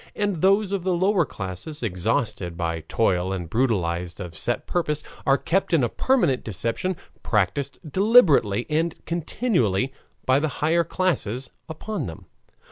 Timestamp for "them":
12.07-12.25